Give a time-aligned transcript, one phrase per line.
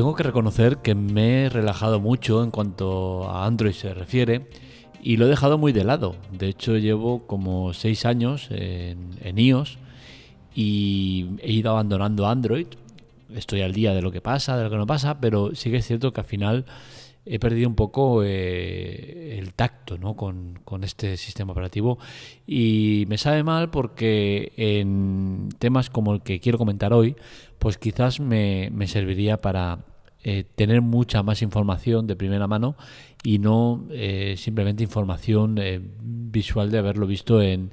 [0.00, 4.46] Tengo que reconocer que me he relajado mucho en cuanto a Android se refiere
[5.02, 6.16] y lo he dejado muy de lado.
[6.32, 9.76] De hecho, llevo como seis años en, iOS
[10.54, 12.68] y he ido abandonando Android.
[13.34, 15.76] Estoy al día de lo que pasa, de lo que no pasa, pero sí que
[15.76, 16.64] es cierto que al final
[17.26, 20.16] he perdido un poco eh, el tacto ¿no?
[20.16, 21.98] con, este sistema operativo
[22.46, 27.16] y me sabe mal porque en temas como el que quiero comentar hoy,
[27.58, 29.80] pues quizás me, serviría para
[30.22, 32.76] eh, tener mucha más información de primera mano
[33.22, 35.58] y no eh, simplemente información
[36.02, 37.72] visual de haberlo visto en,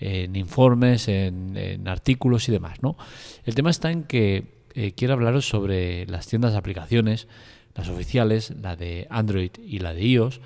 [0.00, 2.82] informes, en, en, artículos y demás.
[2.82, 2.96] ¿no?
[3.44, 4.54] El tema está en que
[4.96, 7.28] quiero hablaros sobre las tiendas de aplicaciones,
[7.74, 10.40] las oficiales, la de Android y la de iOS,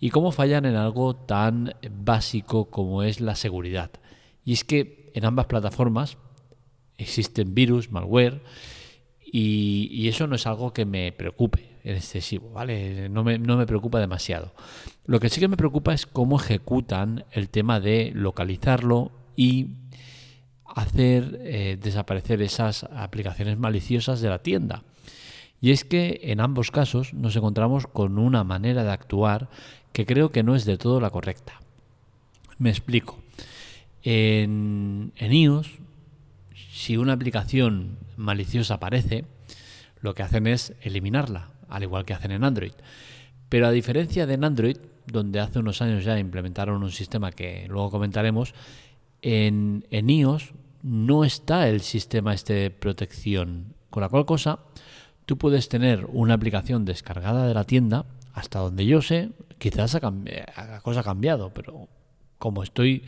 [0.00, 3.90] y cómo fallan en algo tan básico como es la seguridad.
[4.44, 6.16] Y es que en ambas plataformas
[6.98, 8.42] existen virus, malware,
[9.34, 13.08] y, eso no es algo que me preocupe en excesivo, ¿vale?
[13.08, 14.52] No me, no me, preocupa demasiado.
[15.06, 19.68] Lo que sí que me preocupa es cómo ejecutan el tema de localizarlo y
[20.66, 24.82] hacer eh, desaparecer esas aplicaciones maliciosas de la tienda.
[25.62, 29.48] Y es que en ambos casos nos encontramos con una manera de actuar
[29.94, 31.62] que creo que no es de todo la correcta.
[32.58, 33.18] Me explico.
[34.02, 35.78] En, en iOS,
[36.72, 39.26] si una aplicación maliciosa aparece,
[40.00, 42.72] lo que hacen es eliminarla, al igual que hacen en Android.
[43.50, 47.66] Pero a diferencia de en Android, donde hace unos años ya implementaron un sistema que
[47.68, 48.54] luego comentaremos,
[49.20, 53.74] en, en iOS no está el sistema este de protección.
[53.90, 54.60] Con la cual cosa,
[55.26, 59.28] tú puedes tener una aplicación descargada de la tienda, hasta donde yo sé,
[59.58, 61.86] quizás la cosa ha cambiado, pero
[62.38, 63.04] como estoy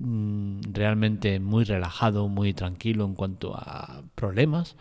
[0.00, 4.76] mm, realmente muy relajado, muy tranquilo en cuanto a problemas,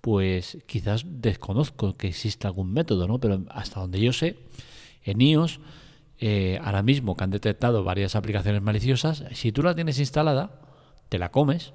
[0.00, 3.20] pues quizás desconozco que exista algún método, ¿no?
[3.20, 4.38] Pero hasta donde yo sé,
[5.04, 5.60] en iOS,
[6.18, 10.60] eh, ahora mismo que han detectado varias aplicaciones maliciosas, si tú la tienes instalada,
[11.10, 11.74] te la comes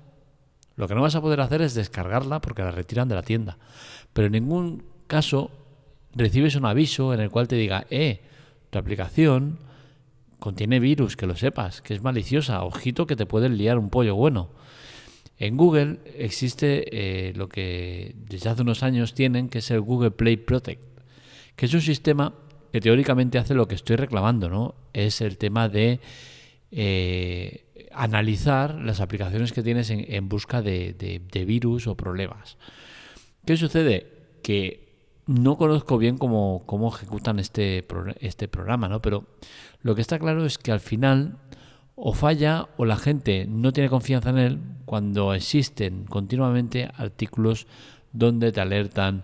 [0.76, 3.58] lo que no vas a poder hacer es descargarla porque la retiran de la tienda.
[4.14, 5.52] Pero en ningún caso
[6.14, 8.22] recibes un aviso en el cual te diga, eh,
[8.70, 9.60] tu aplicación
[10.46, 14.14] contiene virus, que lo sepas, que es maliciosa, ojito que te pueden liar un pollo
[14.14, 14.52] bueno.
[15.40, 20.12] En Google existe eh, lo que desde hace unos años tienen, que es el Google
[20.12, 20.84] Play Protect,
[21.56, 22.36] que es un sistema
[22.72, 24.76] que teóricamente hace lo que estoy reclamando, ¿no?
[24.94, 26.00] Es el tema de
[26.70, 32.58] eh, analizar las aplicaciones que tienes en, busca de, virus o problemas.
[33.48, 34.06] ¿Qué sucede?
[34.44, 34.85] Que
[35.28, 37.86] no conozco bien cómo, cómo ejecutan este,
[38.20, 39.02] este programa, ¿no?
[39.02, 39.26] Pero
[39.82, 41.38] lo que está claro es que al final
[41.96, 47.68] o falla o la gente no tiene confianza en él cuando existen continuamente artículos
[48.12, 49.24] donde te alertan.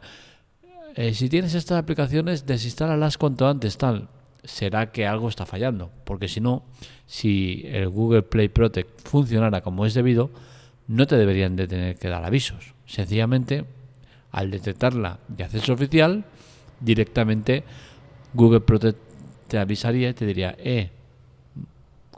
[0.95, 4.09] Eh, si tienes estas aplicaciones, desinstálalas cuanto antes, tal
[4.43, 6.63] será que algo está fallando, porque si no,
[7.05, 10.31] si el Google Play Protect funcionara como es debido,
[10.87, 12.73] no te deberían de tener que dar avisos.
[12.85, 13.65] Sencillamente,
[14.31, 16.25] al detectarla de acceso oficial,
[16.79, 17.63] directamente
[18.33, 18.97] Google Protect
[19.47, 20.89] te avisaría y te diría, eh,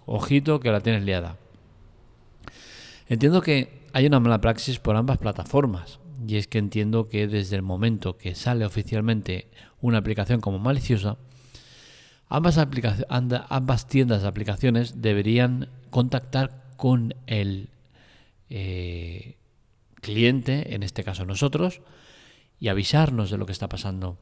[0.06, 1.38] ojito que la tienes liada.
[3.08, 7.56] Entiendo que hay una mala praxis por ambas plataformas, y es que entiendo que desde
[7.56, 9.48] el momento que sale oficialmente
[9.82, 11.18] una aplicación como maliciosa,
[12.34, 17.70] Ambas, tiendas de aplicaciones deberían contactar con el
[18.50, 19.38] eh,
[20.04, 21.82] cliente, en este caso nosotros,
[22.60, 24.20] y avisarnos de lo que está pasando.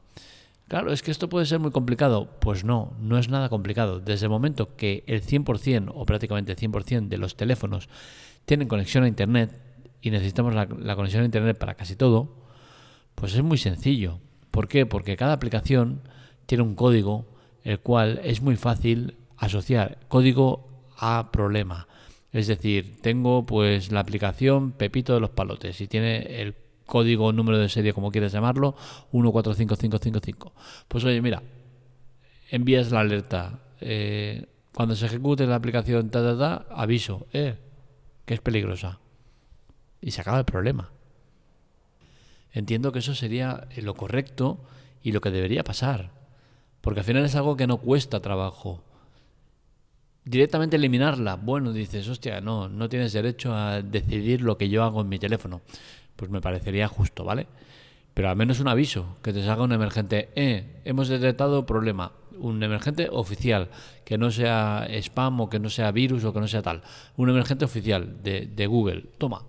[0.68, 2.30] Claro, es que esto puede ser muy complicado.
[2.40, 4.00] Pues no, no es nada complicado.
[4.00, 7.90] Desde el momento que el 100% o prácticamente el 100% de los teléfonos
[8.46, 9.60] tienen conexión a Internet
[10.00, 12.34] y necesitamos la, la, conexión a Internet para casi todo,
[13.14, 14.18] pues es muy sencillo.
[14.50, 14.86] ¿Por qué?
[14.86, 16.00] Porque cada aplicación
[16.46, 17.26] tiene un código
[17.64, 21.86] el cual es muy fácil asociar código a problema.
[22.32, 26.54] Es decir, tengo pues la aplicación Pepito de los Palotes y tiene el
[26.86, 28.74] código número de serie, como quieras llamarlo,
[29.12, 30.52] 145555.
[30.88, 31.42] Pues oye, mira,
[32.50, 33.60] envías la alerta.
[33.80, 37.56] Eh, cuando se ejecute la aplicación, ta, ta, ta, aviso, eh,
[38.24, 39.00] que es peligrosa.
[40.00, 40.90] Y se acaba el problema.
[42.52, 44.64] Entiendo que eso sería lo correcto
[45.02, 46.10] y lo que debería pasar.
[46.80, 48.82] Porque al final es algo que no cuesta trabajo.
[50.24, 55.00] Directamente eliminarla, bueno, dices, hostia, no, no tienes derecho a decidir lo que yo hago
[55.00, 55.62] en mi teléfono.
[56.14, 57.48] Pues me parecería justo, ¿vale?
[58.14, 62.62] Pero al menos un aviso, que te salga un emergente, eh, hemos detectado problema, un
[62.62, 63.70] emergente oficial,
[64.04, 66.82] que no sea spam o que no sea virus o que no sea tal,
[67.16, 69.42] un emergente oficial de, de Google, toma,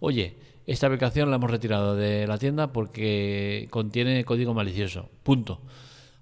[0.00, 0.36] oye,
[0.66, 5.08] esta aplicación la hemos retirado de la tienda porque contiene código malicioso.
[5.24, 5.60] Punto.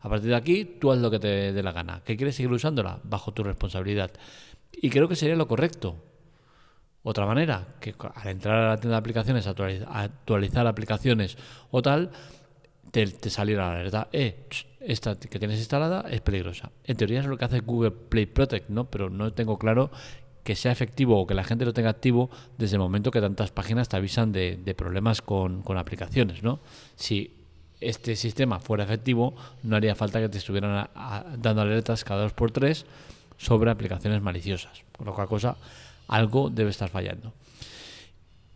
[0.01, 2.03] A partir de aquí, tú haz lo que te dé la gana.
[2.05, 3.01] ¿Que quieres seguir usándola?
[3.03, 4.11] Bajo tu responsabilidad.
[4.73, 5.97] Y creo que sería lo correcto.
[7.03, 11.39] Otra manera, que al entrar a la tienda de aplicaciones, actualizar aplicaciones
[11.71, 12.11] o tal,
[12.91, 14.09] te, saliera la alerta.
[14.13, 14.47] Eh,
[14.81, 16.71] esta que tienes instalada es peligrosa.
[16.85, 18.91] En teoría es lo que hace Google Play Protect, ¿no?
[18.91, 19.91] Pero no tengo claro
[20.45, 23.51] que sea efectivo o que la gente lo tenga activo desde el momento que tantas
[23.51, 26.61] páginas te avisan de, problemas con, con, aplicaciones, ¿no?
[26.97, 27.38] Si
[27.81, 30.89] este sistema fuera efectivo, no haría falta que te estuvieran
[31.39, 32.87] dando alertas cada dos por tres
[33.37, 34.83] sobre aplicaciones maliciosas.
[34.97, 35.57] Con lo cual, cosa,
[36.09, 37.33] algo debe estar fallando.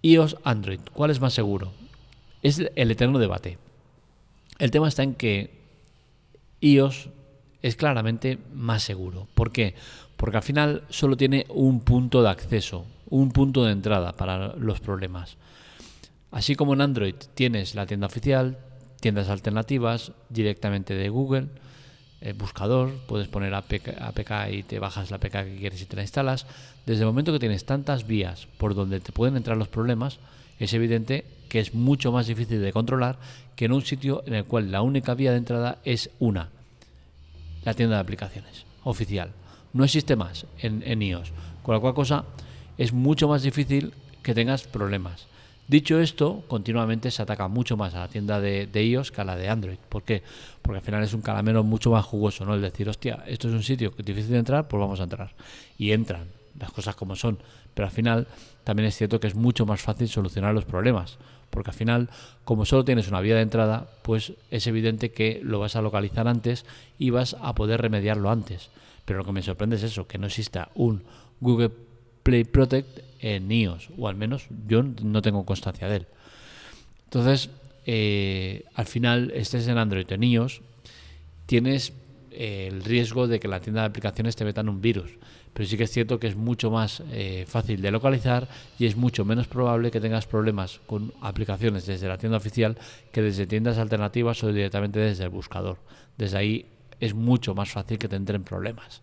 [0.02, 1.72] iOS, Android, ¿cuál es más seguro?
[2.42, 3.58] Es el eterno debate.
[4.58, 5.50] El tema está en que
[6.60, 7.08] iOS
[7.62, 9.28] es claramente más seguro.
[9.34, 9.74] ¿Por qué?
[10.16, 14.80] Porque al final solo tiene un punto de acceso, un punto de entrada para los
[14.80, 15.36] problemas.
[16.32, 18.58] Así como en Android tienes la tienda oficial,
[19.02, 21.48] tiendas alternativas directamente de Google,
[22.20, 25.96] el buscador, puedes poner APK, APK, y te bajas la APK que quieres y te
[25.96, 26.46] la instalas.
[26.86, 30.20] Desde el momento que tienes tantas vías por donde te pueden entrar los problemas,
[30.60, 33.18] es evidente que es mucho más difícil de controlar
[33.56, 36.50] que en un sitio en el cual la única vía de entrada es una,
[37.64, 39.32] la tienda de aplicaciones oficial.
[39.72, 41.32] No existe más en, en iOS,
[41.64, 42.24] con la cual cosa
[42.78, 45.26] es mucho más difícil que tengas problemas.
[45.72, 49.36] Dicho esto, continuamente se ataca mucho más a la tienda de, iOS que a la
[49.36, 49.78] de Android.
[49.88, 50.22] ¿Por qué?
[50.60, 52.54] Porque al final es un caramelo mucho más jugoso, ¿no?
[52.54, 55.04] El decir, hostia, esto es un sitio que es difícil de entrar, pues vamos a
[55.04, 55.32] entrar.
[55.78, 56.26] Y entran,
[56.60, 57.38] las cosas como son.
[57.72, 58.26] Pero al final
[58.64, 61.16] también es cierto que es mucho más fácil solucionar los problemas.
[61.48, 62.10] Porque al final,
[62.44, 66.28] como solo tienes una vía de entrada, pues es evidente que lo vas a localizar
[66.28, 66.66] antes
[66.98, 68.68] y vas a poder remediarlo antes.
[69.06, 71.02] Pero lo que me sorprende es eso, que no exista un
[71.40, 71.70] Google
[72.22, 76.06] Play Protect en iOS, o al menos yo no tengo constancia de él.
[77.04, 77.48] Entonces,
[77.86, 80.60] eh, al final, estés en Android o en iOS,
[81.46, 81.92] tienes
[82.32, 85.12] eh, el riesgo de que la tienda de aplicaciones te metan un virus.
[85.52, 88.48] Pero sí que es cierto que es mucho más eh, fácil de localizar
[88.78, 92.78] y es mucho menos probable que tengas problemas con aplicaciones desde la tienda oficial
[93.12, 95.76] que desde tiendas alternativas o directamente desde el buscador.
[96.16, 96.66] Desde ahí
[97.00, 99.02] es mucho más fácil que te entren problemas.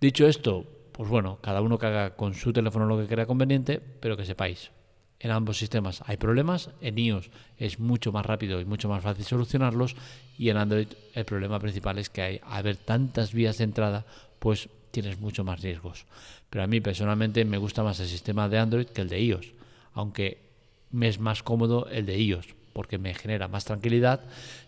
[0.00, 0.64] Dicho esto,
[1.00, 4.26] pues bueno, cada uno que haga con su teléfono lo que crea conveniente, pero que
[4.26, 4.70] sepáis,
[5.18, 9.24] en ambos sistemas hay problemas, en iOS es mucho más rápido y mucho más fácil
[9.24, 9.96] solucionarlos
[10.36, 14.04] y en Android el problema principal es que hay haber tantas vías de entrada,
[14.40, 16.04] pues tienes mucho más riesgos.
[16.50, 19.54] Pero a mí personalmente me gusta más el sistema de Android que el de iOS,
[19.94, 20.36] aunque
[20.90, 24.20] me es más cómodo el de iOS porque me genera más tranquilidad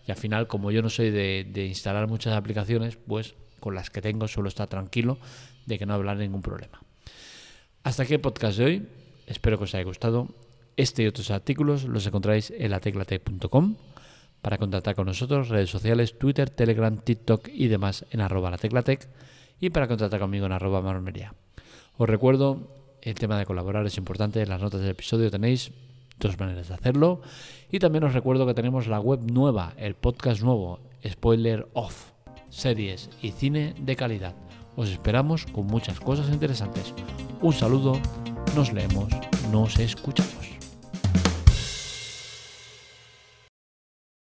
[0.07, 3.91] y al final como yo no soy de, de instalar muchas aplicaciones, pues con las
[3.91, 5.19] que tengo suelo estar tranquilo
[5.65, 6.81] de que no habrá ningún problema.
[7.83, 8.87] Hasta aquí el podcast de hoy.
[9.27, 10.29] Espero que os haya gustado.
[10.77, 13.75] Este y otros artículos los encontráis en lateclatec.com.
[14.41, 19.07] Para contactar con nosotros, redes sociales, Twitter, Telegram, TikTok y demás en arroba lateclatec.
[19.59, 21.33] Y para contactar conmigo en arroba marmería.
[21.97, 22.69] Os recuerdo,
[23.01, 24.41] el tema de colaborar es importante.
[24.41, 25.71] En las notas del episodio tenéis
[26.19, 27.21] dos maneras de hacerlo.
[27.71, 32.11] Y también os recuerdo que tenemos la web nueva, el podcast nuevo, Spoiler Off,
[32.49, 34.35] series y cine de calidad
[34.75, 36.93] os esperamos con muchas cosas interesantes.
[37.41, 37.99] Un saludo,
[38.55, 39.09] nos leemos,
[39.51, 40.22] nos escuchamos.